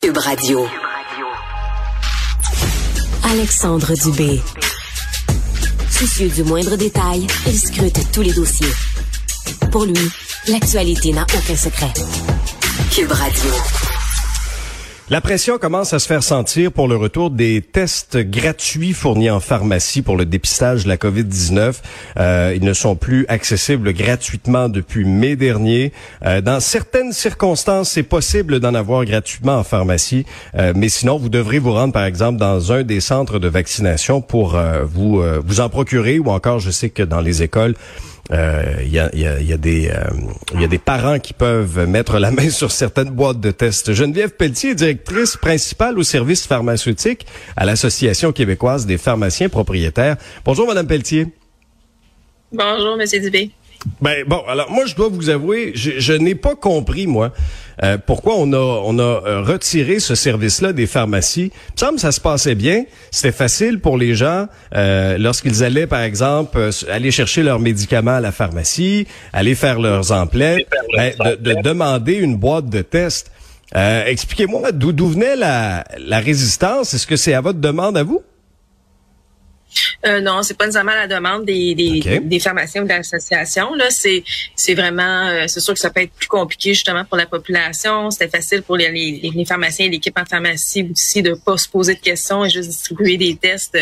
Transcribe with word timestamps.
Cube 0.00 0.18
Radio. 0.18 0.64
Alexandre 3.24 3.94
Dubé. 3.94 4.40
Soucieux 5.90 6.28
du 6.28 6.44
moindre 6.44 6.76
détail, 6.76 7.26
il 7.48 7.58
scrute 7.58 8.12
tous 8.12 8.22
les 8.22 8.32
dossiers. 8.32 8.72
Pour 9.72 9.86
lui, 9.86 10.08
l'actualité 10.46 11.10
n'a 11.10 11.24
aucun 11.24 11.56
secret. 11.56 11.92
Cube 12.92 13.10
Radio. 13.10 13.50
La 15.10 15.22
pression 15.22 15.56
commence 15.56 15.94
à 15.94 16.00
se 16.00 16.06
faire 16.06 16.22
sentir 16.22 16.70
pour 16.70 16.86
le 16.86 16.94
retour 16.94 17.30
des 17.30 17.62
tests 17.62 18.18
gratuits 18.18 18.92
fournis 18.92 19.30
en 19.30 19.40
pharmacie 19.40 20.02
pour 20.02 20.18
le 20.18 20.26
dépistage 20.26 20.84
de 20.84 20.88
la 20.90 20.98
COVID-19. 20.98 21.76
Euh, 22.18 22.52
ils 22.54 22.62
ne 22.62 22.74
sont 22.74 22.94
plus 22.94 23.24
accessibles 23.28 23.94
gratuitement 23.94 24.68
depuis 24.68 25.06
mai 25.06 25.34
dernier. 25.34 25.94
Euh, 26.26 26.42
dans 26.42 26.60
certaines 26.60 27.14
circonstances, 27.14 27.88
c'est 27.92 28.02
possible 28.02 28.60
d'en 28.60 28.74
avoir 28.74 29.06
gratuitement 29.06 29.54
en 29.56 29.64
pharmacie, 29.64 30.26
euh, 30.56 30.74
mais 30.76 30.90
sinon, 30.90 31.16
vous 31.16 31.30
devrez 31.30 31.58
vous 31.58 31.72
rendre, 31.72 31.94
par 31.94 32.04
exemple, 32.04 32.38
dans 32.38 32.70
un 32.72 32.82
des 32.82 33.00
centres 33.00 33.38
de 33.38 33.48
vaccination 33.48 34.20
pour 34.20 34.58
vous 34.92 35.22
en 35.58 35.68
procurer, 35.70 36.18
ou 36.18 36.28
encore, 36.28 36.58
je 36.58 36.70
sais 36.70 36.90
que 36.90 37.02
dans 37.02 37.22
les 37.22 37.42
écoles, 37.42 37.74
il 38.30 38.88
y, 38.88 38.98
a, 38.98 39.14
y, 39.14 39.26
a, 39.26 39.40
y, 39.40 39.52
a, 39.52 39.56
des 39.56 39.90
il 40.54 40.60
y 40.60 40.64
a 40.64 40.68
des 40.68 40.78
parents 40.78 41.18
qui 41.18 41.32
peuvent 41.32 41.86
mettre 41.88 42.18
la 42.18 42.30
main 42.30 42.50
sur 42.50 42.70
certaines 42.72 43.10
boîtes 43.10 43.40
de 43.40 43.50
tests. 43.50 43.92
Geneviève 43.92 44.30
Pelletier, 44.30 44.74
directrice 44.74 45.36
principale 45.36 45.98
au 45.98 46.02
service 46.02 46.46
pharmaceutique 46.46 47.26
à 47.56 47.64
l'Association 47.64 48.32
québécoise 48.32 48.86
des 48.86 48.98
pharmaciens 48.98 49.48
propriétaires. 49.48 50.16
Bonjour, 50.44 50.66
Madame 50.66 50.86
Pelletier. 50.86 51.28
Bonjour, 52.52 52.96
Monsieur 52.96 53.20
Dubé. 53.20 53.50
Ben 54.00 54.24
bon, 54.26 54.42
alors 54.48 54.70
moi 54.70 54.86
je 54.86 54.94
dois 54.94 55.08
vous 55.08 55.30
avouer, 55.30 55.72
je, 55.74 55.92
je 55.98 56.12
n'ai 56.12 56.34
pas 56.34 56.56
compris 56.56 57.06
moi 57.06 57.32
euh, 57.84 57.96
pourquoi 58.04 58.34
on 58.36 58.52
a 58.52 58.56
on 58.56 58.98
a 58.98 59.02
euh, 59.02 59.42
retiré 59.42 60.00
ce 60.00 60.16
service-là 60.16 60.72
des 60.72 60.88
pharmacies. 60.88 61.52
Il 61.52 61.72
me 61.74 61.78
semble 61.78 61.94
que 61.94 62.00
ça 62.00 62.10
se 62.10 62.20
passait 62.20 62.56
bien, 62.56 62.84
c'était 63.12 63.30
facile 63.30 63.78
pour 63.78 63.96
les 63.96 64.16
gens 64.16 64.46
euh, 64.74 65.16
lorsqu'ils 65.18 65.62
allaient 65.62 65.86
par 65.86 66.02
exemple 66.02 66.58
euh, 66.58 66.70
aller 66.90 67.12
chercher 67.12 67.44
leurs 67.44 67.60
médicaments 67.60 68.16
à 68.16 68.20
la 68.20 68.32
pharmacie, 68.32 69.06
aller 69.32 69.54
faire 69.54 69.78
leurs 69.78 70.10
emplettes, 70.10 70.66
ben, 70.96 71.12
de, 71.24 71.34
de, 71.36 71.62
demander 71.62 72.14
une 72.14 72.36
boîte 72.36 72.68
de 72.68 72.82
tests. 72.82 73.30
Expliquez-moi 73.74 74.72
d'où 74.72 75.08
venait 75.08 75.36
la, 75.36 75.84
la 75.98 76.18
résistance? 76.18 76.94
Est-ce 76.94 77.06
que 77.06 77.16
c'est 77.16 77.34
à 77.34 77.42
votre 77.42 77.60
demande 77.60 77.96
à 77.96 78.02
vous? 78.02 78.22
Euh, 80.06 80.20
non, 80.20 80.42
c'est 80.42 80.56
pas 80.56 80.66
nécessairement 80.66 80.94
la 80.94 81.06
demande 81.06 81.44
des, 81.44 81.74
des, 81.74 82.00
okay. 82.00 82.20
des 82.20 82.40
pharmaciens 82.40 82.82
ou 82.82 82.84
de 82.84 82.90
l'association. 82.90 83.74
Là, 83.74 83.90
c'est 83.90 84.22
c'est 84.54 84.74
vraiment, 84.74 85.26
euh, 85.28 85.44
c'est 85.48 85.60
sûr 85.60 85.74
que 85.74 85.80
ça 85.80 85.90
peut 85.90 86.02
être 86.02 86.12
plus 86.12 86.28
compliqué 86.28 86.74
justement 86.74 87.04
pour 87.04 87.16
la 87.16 87.26
population. 87.26 88.10
C'était 88.10 88.28
facile 88.28 88.62
pour 88.62 88.76
les, 88.76 88.90
les, 88.90 89.30
les 89.34 89.44
pharmaciens 89.44 89.86
et 89.86 89.88
l'équipe 89.88 90.16
en 90.18 90.24
pharmacie 90.24 90.88
aussi 90.90 91.22
de 91.22 91.34
pas 91.34 91.56
se 91.56 91.68
poser 91.68 91.94
de 91.94 92.00
questions 92.00 92.44
et 92.44 92.50
juste 92.50 92.68
distribuer 92.68 93.16
des 93.16 93.36
tests 93.36 93.78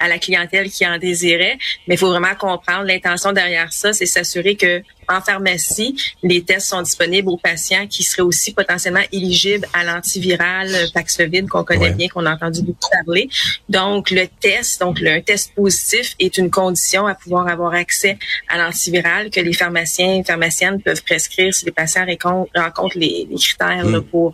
à 0.00 0.08
la 0.08 0.18
clientèle 0.18 0.70
qui 0.70 0.86
en 0.86 0.98
désirait. 0.98 1.58
Mais 1.86 1.94
il 1.94 1.98
faut 1.98 2.10
vraiment 2.10 2.34
comprendre 2.34 2.84
l'intention 2.84 3.32
derrière 3.32 3.72
ça, 3.72 3.92
c'est 3.92 4.06
s'assurer 4.06 4.56
que 4.56 4.82
en 5.08 5.20
pharmacie, 5.20 5.96
les 6.22 6.42
tests 6.42 6.68
sont 6.68 6.82
disponibles 6.82 7.28
aux 7.28 7.36
patients 7.36 7.86
qui 7.86 8.02
seraient 8.02 8.22
aussi 8.22 8.52
potentiellement 8.52 9.02
éligibles 9.12 9.66
à 9.72 9.84
l'antiviral 9.84 10.68
Paxlovid 10.92 11.48
qu'on 11.48 11.64
connaît 11.64 11.88
ouais. 11.88 11.94
bien, 11.94 12.08
qu'on 12.08 12.26
a 12.26 12.34
entendu 12.34 12.62
beaucoup 12.62 12.88
parler. 12.90 13.28
Donc, 13.68 14.10
le 14.10 14.26
test, 14.40 14.80
donc 14.80 15.00
le 15.00 15.20
test 15.22 15.54
positif 15.54 16.14
est 16.18 16.38
une 16.38 16.50
condition 16.50 17.06
à 17.06 17.14
pouvoir 17.14 17.48
avoir 17.48 17.74
accès 17.74 18.18
à 18.48 18.58
l'antiviral 18.58 19.30
que 19.30 19.40
les 19.40 19.52
pharmaciens 19.52 20.16
et 20.16 20.24
pharmaciennes 20.24 20.80
peuvent 20.80 21.02
prescrire 21.02 21.54
si 21.54 21.64
les 21.64 21.72
patients 21.72 22.06
rencontrent 22.54 22.98
les, 22.98 23.26
les 23.30 23.36
critères 23.36 23.84
mm. 23.84 23.92
là, 23.92 24.00
pour, 24.00 24.32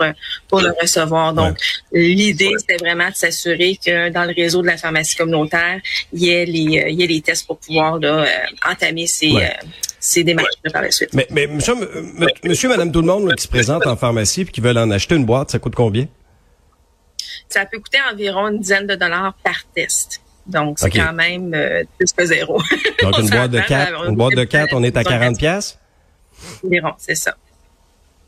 pour 0.48 0.60
le 0.60 0.72
recevoir. 0.80 1.32
Donc, 1.34 1.58
ouais. 1.92 2.00
l'idée, 2.00 2.52
c'était 2.58 2.76
vraiment 2.76 3.08
de 3.08 3.14
s'assurer 3.14 3.78
que 3.84 4.10
dans 4.10 4.24
le 4.24 4.34
réseau 4.34 4.62
de 4.62 4.66
la 4.66 4.76
pharmacie 4.76 5.16
communautaire, 5.16 5.80
il 6.12 6.22
y 6.22 6.30
ait 6.30 6.46
les, 6.46 6.84
il 6.90 7.00
y 7.00 7.02
ait 7.02 7.06
les 7.06 7.20
tests 7.20 7.46
pour 7.46 7.58
pouvoir 7.58 7.98
là, 7.98 8.26
entamer 8.68 9.06
ces... 9.06 9.32
Ouais 9.32 9.56
ces 10.00 10.24
démarches 10.24 10.54
par 10.72 10.82
la 10.82 10.90
suite. 10.90 11.12
Mais, 11.12 11.26
mais 11.30 11.46
monsieur, 11.46 11.74
monsieur, 12.44 12.68
madame, 12.68 12.90
tout 12.90 13.02
le 13.02 13.06
monde 13.06 13.28
là, 13.28 13.34
qui 13.34 13.44
se 13.44 13.48
présente 13.48 13.86
en 13.86 13.96
pharmacie 13.96 14.40
et 14.40 14.44
qui 14.46 14.60
veulent 14.60 14.78
en 14.78 14.90
acheter 14.90 15.14
une 15.14 15.26
boîte, 15.26 15.50
ça 15.50 15.58
coûte 15.58 15.74
combien? 15.74 16.08
Ça 17.48 17.66
peut 17.66 17.78
coûter 17.78 17.98
environ 18.10 18.48
une 18.48 18.60
dizaine 18.60 18.86
de 18.86 18.94
dollars 18.94 19.34
par 19.44 19.64
test. 19.74 20.22
Donc, 20.46 20.78
c'est 20.78 20.86
okay. 20.86 21.00
quand 21.00 21.12
même 21.12 21.52
euh, 21.54 21.84
plus 21.98 22.12
que 22.12 22.24
zéro. 22.24 22.60
Donc, 23.02 23.18
une 23.18 23.28
boîte 23.28 23.50
de 23.50 23.60
quatre, 23.60 24.08
une 24.08 24.16
boîte 24.16 24.34
de 24.34 24.44
quatre, 24.44 24.74
on 24.74 24.82
est 24.82 24.96
à 24.96 25.04
40 25.04 25.38
pièces. 25.38 25.78
Environ, 26.64 26.92
c'est 26.98 27.14
ça. 27.14 27.36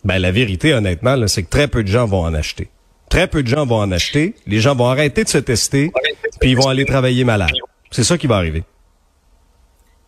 Ben, 0.05 0.19
la 0.19 0.31
vérité, 0.31 0.75
honnêtement, 0.75 1.17
c'est 1.27 1.45
que 1.45 1.49
très 1.49 1.69
peu 1.69 1.83
de 1.83 1.89
gens 1.89 2.07
vont 2.07 2.21
en 2.21 2.35
acheter. 2.35 2.69
Très 3.09 3.29
peu 3.29 3.43
de 3.43 3.49
gens 3.49 3.67
vont 3.67 3.77
en 3.77 3.91
acheter. 3.93 4.35
Les 4.47 4.61
gens 4.61 4.75
vont 4.75 4.89
arrêter 4.89 5.25
de 5.25 5.29
se 5.29 5.39
tester, 5.39 5.93
puis 6.41 6.51
ils 6.51 6.57
vont 6.57 6.69
aller 6.69 6.85
travailler 6.85 7.25
malade. 7.25 7.53
C'est 7.91 8.05
ça 8.05 8.19
qui 8.19 8.27
va 8.27 8.37
arriver. 8.37 8.65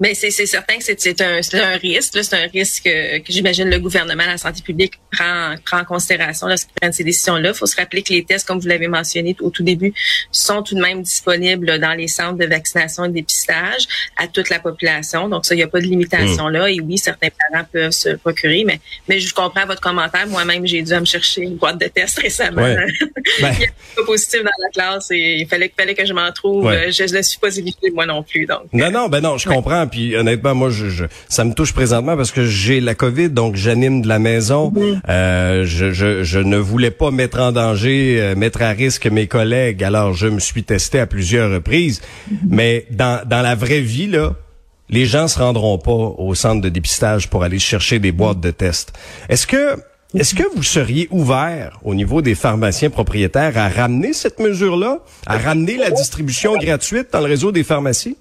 Mais 0.05 0.13
c'est 0.13 0.31
certain 0.31 0.77
que 0.77 0.85
c'est 0.85 1.21
un, 1.23 1.41
un 1.55 1.77
risque. 1.79 2.23
C'est 2.23 2.37
un 2.37 2.47
risque 2.47 2.85
que, 2.85 3.19
que 3.21 3.33
j'imagine 3.33 3.71
le 3.71 3.79
gouvernement, 3.79 4.25
la 4.27 4.37
santé 4.37 4.61
publique 4.61 5.01
prend, 5.11 5.55
prend 5.65 5.79
en 5.79 5.85
considération 5.87 6.47
lorsqu'il 6.47 6.75
prend 6.79 6.93
ces 6.93 7.05
décisions-là. 7.05 7.49
Il 7.49 7.55
faut 7.55 7.65
se 7.65 7.75
rappeler 7.75 8.03
que 8.03 8.13
les 8.13 8.23
tests, 8.23 8.47
comme 8.47 8.61
vous 8.61 8.69
l'avez 8.69 8.87
mentionné 8.87 9.35
au 9.41 9.49
tout 9.49 9.63
début, 9.63 9.95
sont 10.31 10.63
tout 10.63 10.75
de 10.75 10.83
même 10.83 11.01
disponibles 11.01 11.79
dans 11.79 11.95
les 11.95 12.09
centres 12.09 12.37
de 12.37 12.45
vaccination 12.45 13.07
et 13.07 13.09
de 13.09 13.15
dépistage 13.15 13.87
à 14.19 14.29
toute 14.29 14.51
la 14.51 14.59
population. 14.59 15.31
Donc 15.31 15.47
ça, 15.47 15.55
il 15.55 15.59
n'y 15.59 15.65
a 15.65 15.69
pas 15.69 15.81
de 15.81 15.87
limitation 15.87 16.49
là. 16.49 16.69
Et 16.69 16.83
oui, 16.83 16.99
certains 16.99 17.31
parents 17.31 17.65
peuvent 17.73 17.91
se 17.91 18.11
le 18.11 18.19
procurer. 18.19 18.65
Mais, 18.67 18.81
mais 19.09 19.21
je 19.21 19.33
comprends 19.33 19.65
votre 19.65 19.81
commentaire. 19.81 20.27
Moi-même, 20.27 20.67
j'ai 20.67 20.83
dû 20.83 20.93
me 20.93 21.07
chercher 21.07 21.41
une 21.41 21.57
boîte 21.57 21.81
de 21.81 21.87
tests 21.87 22.19
récemment. 22.19 22.61
Ouais. 22.61 22.77
Ben. 23.41 23.53
il 23.59 23.63
y 23.63 23.65
a 23.65 23.71
pas 23.97 24.05
positif 24.05 24.43
dans 24.43 24.51
la 24.63 24.69
classe 24.71 25.11
et 25.11 25.39
il 25.41 25.49
fallait, 25.49 25.73
fallait 25.75 25.95
que 25.95 26.05
je 26.05 26.13
m'en 26.13 26.31
trouve. 26.31 26.67
Ouais. 26.67 26.93
Je 26.93 27.05
ne 27.05 27.23
suis 27.23 27.39
pas 27.39 27.57
évité 27.57 27.91
moi 27.91 28.05
non 28.05 28.23
plus. 28.23 28.45
Donc, 28.45 28.65
non, 28.73 28.91
non, 28.91 29.09
ben 29.09 29.21
non, 29.21 29.39
je 29.39 29.49
comprends. 29.49 29.87
Puis 29.95 30.17
honnêtement, 30.17 30.57
moi, 30.57 30.71
je, 30.71 30.89
je, 30.89 31.05
ça 31.29 31.45
me 31.45 31.53
touche 31.53 31.73
présentement 31.73 32.17
parce 32.17 32.33
que 32.33 32.45
j'ai 32.45 32.81
la 32.81 32.97
COVID, 32.97 33.31
donc 33.31 33.55
j'anime 33.55 34.03
de 34.03 34.09
la 34.09 34.19
maison. 34.19 34.73
Euh, 35.09 35.65
je, 35.65 35.93
je, 35.93 36.25
je, 36.25 36.41
ne 36.41 36.57
voulais 36.57 36.91
pas 36.91 37.13
mettre 37.13 37.39
en 37.39 37.53
danger, 37.53 38.17
euh, 38.19 38.35
mettre 38.35 38.63
à 38.63 38.71
risque 38.71 39.07
mes 39.07 39.29
collègues. 39.29 39.85
Alors, 39.85 40.13
je 40.13 40.27
me 40.27 40.41
suis 40.41 40.65
testé 40.65 40.99
à 40.99 41.07
plusieurs 41.07 41.49
reprises. 41.49 42.01
Mm-hmm. 42.29 42.37
Mais 42.49 42.87
dans, 42.91 43.25
dans 43.25 43.41
la 43.41 43.55
vraie 43.55 43.83
vie, 43.83 44.09
là, 44.09 44.33
les 44.89 45.07
gens 45.07 45.29
se 45.29 45.39
rendront 45.39 45.79
pas 45.79 45.93
au 45.93 46.35
centre 46.35 46.61
de 46.61 46.69
dépistage 46.69 47.31
pour 47.31 47.45
aller 47.45 47.61
chercher 47.61 48.01
des 48.01 48.11
boîtes 48.11 48.41
de 48.41 48.51
tests. 48.51 48.95
Est-ce 49.29 49.47
que 49.47 49.77
est-ce 50.17 50.35
que 50.35 50.45
vous 50.57 50.65
seriez 50.65 51.07
ouvert 51.13 51.79
au 51.85 51.95
niveau 51.95 52.21
des 52.21 52.35
pharmaciens 52.35 52.91
propriétaires 52.91 53.57
à 53.59 53.69
ramener 53.69 54.13
cette 54.13 54.41
mesure-là, 54.41 54.99
à 55.27 55.39
ramener 55.39 55.77
la 55.77 55.91
distribution 55.91 56.57
gratuite 56.57 57.09
dans 57.13 57.21
le 57.21 57.27
réseau 57.27 57.53
des 57.53 57.63
pharmacies? 57.63 58.17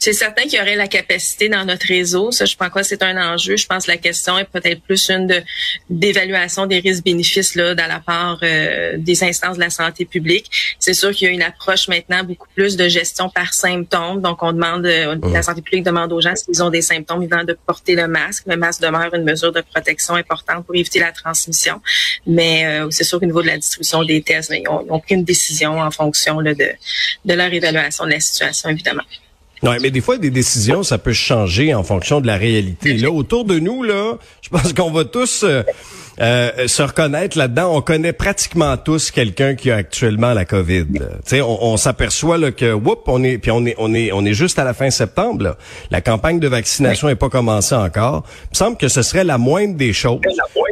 C'est 0.00 0.14
certain 0.14 0.44
qu'il 0.44 0.58
y 0.58 0.62
aurait 0.62 0.76
la 0.76 0.88
capacité 0.88 1.50
dans 1.50 1.62
notre 1.66 1.86
réseau. 1.86 2.32
Ça, 2.32 2.46
je 2.46 2.56
pense 2.56 2.70
que 2.70 2.82
c'est 2.82 3.02
un 3.02 3.18
enjeu. 3.18 3.58
Je 3.58 3.66
pense 3.66 3.84
que 3.84 3.90
la 3.90 3.98
question 3.98 4.38
est 4.38 4.46
peut-être 4.46 4.80
plus 4.80 5.10
une 5.10 5.26
de 5.26 5.42
d'évaluation 5.90 6.64
des 6.64 6.78
risques-bénéfices 6.78 7.54
là, 7.54 7.74
dans 7.74 7.86
la 7.86 8.00
part 8.00 8.38
euh, 8.42 8.94
des 8.96 9.22
instances 9.22 9.56
de 9.56 9.60
la 9.60 9.68
santé 9.68 10.06
publique. 10.06 10.50
C'est 10.78 10.94
sûr 10.94 11.10
qu'il 11.10 11.28
y 11.28 11.30
a 11.30 11.34
une 11.34 11.42
approche 11.42 11.86
maintenant 11.88 12.24
beaucoup 12.24 12.48
plus 12.54 12.78
de 12.78 12.88
gestion 12.88 13.28
par 13.28 13.52
symptômes. 13.52 14.22
Donc, 14.22 14.42
on 14.42 14.52
demande, 14.52 14.86
euh, 14.86 15.16
la 15.34 15.42
santé 15.42 15.60
publique 15.60 15.84
demande 15.84 16.10
aux 16.14 16.20
gens 16.22 16.34
s'ils 16.34 16.62
ont 16.62 16.70
des 16.70 16.80
symptômes, 16.80 17.22
ils 17.22 17.46
de 17.46 17.58
porter 17.66 17.94
le 17.94 18.08
masque. 18.08 18.44
Le 18.46 18.56
masque 18.56 18.80
demeure 18.80 19.12
une 19.14 19.24
mesure 19.24 19.52
de 19.52 19.60
protection 19.60 20.14
importante 20.14 20.64
pour 20.64 20.74
éviter 20.76 21.00
la 21.00 21.12
transmission. 21.12 21.82
Mais 22.26 22.64
euh, 22.64 22.88
c'est 22.90 23.04
sûr 23.04 23.20
qu'au 23.20 23.26
niveau 23.26 23.42
de 23.42 23.48
la 23.48 23.58
distribution 23.58 24.02
des 24.02 24.22
tests, 24.22 24.50
ils 24.50 24.66
ont, 24.66 24.82
ils 24.82 24.90
ont 24.90 25.00
pris 25.00 25.14
une 25.16 25.24
décision 25.24 25.78
en 25.78 25.90
fonction 25.90 26.40
là, 26.40 26.54
de, 26.54 26.70
de 27.26 27.34
leur 27.34 27.52
évaluation 27.52 28.06
de 28.06 28.12
la 28.12 28.20
situation, 28.20 28.70
évidemment. 28.70 29.04
Ouais, 29.62 29.76
mais 29.80 29.90
des 29.90 30.00
fois, 30.00 30.16
des 30.16 30.30
décisions, 30.30 30.82
ça 30.82 30.96
peut 30.96 31.12
changer 31.12 31.74
en 31.74 31.82
fonction 31.82 32.20
de 32.20 32.26
la 32.26 32.36
réalité. 32.36 32.94
Là, 32.94 33.10
autour 33.10 33.44
de 33.44 33.58
nous, 33.58 33.82
là, 33.82 34.16
je 34.40 34.48
pense 34.48 34.72
qu'on 34.72 34.90
va 34.90 35.04
tous 35.04 35.42
euh, 35.44 35.62
euh, 36.18 36.66
se 36.66 36.82
reconnaître 36.82 37.36
là-dedans. 37.36 37.76
On 37.76 37.82
connaît 37.82 38.14
pratiquement 38.14 38.78
tous 38.78 39.10
quelqu'un 39.10 39.54
qui 39.54 39.70
a 39.70 39.76
actuellement 39.76 40.32
la 40.32 40.46
COVID. 40.46 40.86
Tu 40.86 41.00
sais, 41.26 41.40
on, 41.42 41.62
on 41.62 41.76
s'aperçoit 41.76 42.38
là 42.38 42.52
que, 42.52 42.72
whoop, 42.72 43.02
on 43.06 43.22
est, 43.22 43.36
puis 43.36 43.50
on 43.50 43.66
est, 43.66 43.74
on 43.76 43.92
est, 43.94 44.12
on 44.12 44.24
est 44.24 44.32
juste 44.32 44.58
à 44.58 44.64
la 44.64 44.72
fin 44.72 44.88
septembre. 44.88 45.44
Là. 45.44 45.56
La 45.90 46.00
campagne 46.00 46.40
de 46.40 46.48
vaccination 46.48 47.08
n'est 47.08 47.14
pas 47.14 47.28
commencée 47.28 47.74
encore. 47.74 48.24
Il 48.44 48.50
me 48.52 48.56
semble 48.56 48.76
que 48.78 48.88
ce 48.88 49.02
serait 49.02 49.24
la 49.24 49.36
moindre 49.36 49.76
des 49.76 49.92
choses 49.92 50.20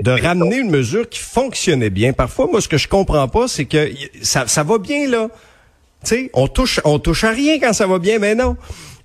de 0.03 0.11
ramener 0.11 0.57
une 0.57 0.71
mesure 0.71 1.09
qui 1.09 1.21
fonctionnait 1.21 1.91
bien. 1.91 2.15
Parfois, 2.15 2.47
moi, 2.51 2.63
ce 2.63 2.69
que 2.69 2.79
je 2.79 2.89
comprends 2.89 3.29
pas, 3.29 3.49
c'est 3.49 3.67
que 3.67 3.91
ça, 4.23 4.47
ça 4.47 4.63
va 4.63 4.79
bien 4.79 5.09
là. 5.09 5.29
Tu 6.05 6.09
sais, 6.09 6.31
on 6.33 6.49
touche, 6.49 6.81
on 6.85 6.99
touche 6.99 7.25
à 7.25 7.31
rien 7.31 7.59
quand 7.59 7.73
ça 7.73 7.87
va 7.87 7.99
bien, 7.99 8.19
mais 8.19 8.35
non. 8.35 8.57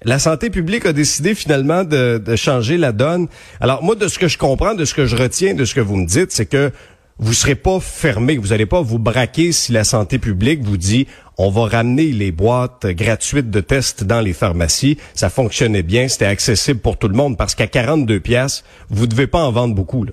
La 0.06 0.20
santé 0.20 0.50
publique 0.50 0.86
a 0.86 0.94
décidé 0.94 1.34
finalement 1.34 1.84
de, 1.84 2.22
changer 2.36 2.78
la 2.78 2.92
donne. 2.92 3.28
Alors 3.62 3.84
moi, 3.84 3.96
de 3.96 4.08
ce 4.08 4.20
que 4.20 4.28
je 4.28 4.38
comprends, 4.38 4.76
de 4.76 4.86
ce 4.86 4.94
que 4.94 5.06
je 5.06 5.16
retiens, 5.16 5.54
de 5.54 5.66
ce 5.66 5.74
que 5.74 5.82
vous 5.82 5.96
me 5.96 6.06
dites, 6.06 6.32
c'est 6.32 6.46
que 6.46 6.72
vous 7.20 7.34
serez 7.34 7.56
pas 7.56 7.80
fermé, 7.80 8.38
vous 8.38 8.54
allez 8.54 8.66
pas 8.66 8.82
vous 8.82 9.00
braquer 9.00 9.52
si 9.52 9.72
la 9.72 9.84
santé 9.84 10.20
publique 10.20 10.62
vous 10.64 10.78
dit 10.78 11.08
on 11.38 11.50
va 11.50 11.66
ramener 11.66 12.08
les 12.08 12.32
boîtes 12.32 12.86
gratuites 12.88 13.50
de 13.50 13.62
tests 13.62 14.04
dans 14.04 14.20
les 14.20 14.34
pharmacies. 14.34 14.98
Ça 15.14 15.30
fonctionnait 15.30 15.84
bien, 15.84 16.08
c'était 16.08 16.26
accessible 16.26 16.80
pour 16.80 16.98
tout 16.98 17.08
le 17.08 17.16
monde 17.16 17.38
parce 17.38 17.56
qu'à 17.56 17.68
42 17.68 18.20
pièces, 18.20 18.64
vous 18.90 19.08
devez 19.08 19.28
pas 19.28 19.44
en 19.44 19.52
vendre 19.52 19.74
beaucoup. 19.74 20.04
Là. 20.04 20.12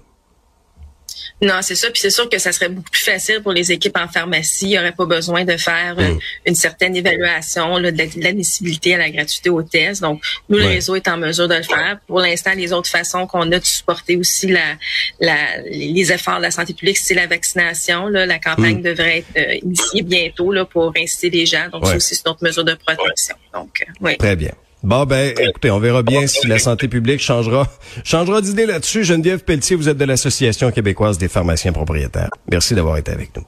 Non, 1.42 1.62
c'est 1.62 1.74
ça. 1.74 1.90
Puis 1.90 2.00
c'est 2.00 2.10
sûr 2.10 2.28
que 2.28 2.38
ça 2.38 2.52
serait 2.52 2.68
beaucoup 2.68 2.90
plus 2.90 3.02
facile 3.02 3.40
pour 3.42 3.52
les 3.52 3.72
équipes 3.72 3.96
en 3.96 4.08
pharmacie. 4.08 4.66
Il 4.66 4.68
n'y 4.70 4.78
aurait 4.78 4.92
pas 4.92 5.06
besoin 5.06 5.44
de 5.44 5.56
faire 5.56 5.96
euh, 5.98 6.14
mm. 6.14 6.18
une 6.46 6.54
certaine 6.54 6.94
évaluation 6.94 7.78
là, 7.78 7.90
de 7.90 8.02
l'admissibilité 8.16 8.94
à 8.94 8.98
la 8.98 9.10
gratuité 9.10 9.48
au 9.48 9.62
test. 9.62 10.02
Donc, 10.02 10.22
nous, 10.48 10.58
le 10.58 10.66
réseau 10.66 10.96
est 10.96 11.08
en 11.08 11.16
mesure 11.16 11.48
de 11.48 11.54
le 11.54 11.62
faire. 11.62 11.98
Pour 12.06 12.20
l'instant, 12.20 12.52
les 12.54 12.72
autres 12.72 12.90
façons 12.90 13.26
qu'on 13.26 13.50
a 13.52 13.58
de 13.58 13.64
supporter 13.64 14.16
aussi 14.16 14.48
la, 14.48 14.76
la, 15.18 15.62
les 15.62 16.12
efforts 16.12 16.38
de 16.38 16.42
la 16.42 16.50
santé 16.50 16.74
publique, 16.74 16.98
c'est 16.98 17.14
la 17.14 17.26
vaccination. 17.26 18.08
Là. 18.08 18.26
La 18.26 18.38
campagne 18.38 18.78
mm. 18.78 18.82
devrait 18.82 19.18
être 19.18 19.36
euh, 19.36 19.54
initiée 19.62 20.02
bientôt 20.02 20.52
là, 20.52 20.64
pour 20.66 20.92
inciter 20.96 21.30
les 21.30 21.46
gens. 21.46 21.68
Donc, 21.72 21.86
ça 21.86 21.96
aussi, 21.96 22.14
c'est 22.14 22.26
notre 22.26 22.44
mesure 22.44 22.64
de 22.64 22.74
protection. 22.74 23.36
Donc, 23.54 23.82
euh, 23.82 23.92
oui. 24.00 24.16
Très 24.18 24.36
bien. 24.36 24.52
Bon, 24.82 25.04
ben, 25.04 25.34
écoutez, 25.38 25.70
on 25.70 25.78
verra 25.78 26.02
bien 26.02 26.26
si 26.26 26.46
la 26.46 26.58
santé 26.58 26.88
publique 26.88 27.20
changera, 27.20 27.66
changera 28.04 28.40
d'idée 28.40 28.64
là-dessus. 28.64 29.04
Geneviève 29.04 29.44
Pelletier, 29.44 29.76
vous 29.76 29.88
êtes 29.88 29.98
de 29.98 30.04
l'Association 30.04 30.70
québécoise 30.70 31.18
des 31.18 31.28
pharmaciens 31.28 31.72
propriétaires. 31.72 32.30
Merci 32.50 32.74
d'avoir 32.74 32.96
été 32.96 33.12
avec 33.12 33.36
nous. 33.36 33.44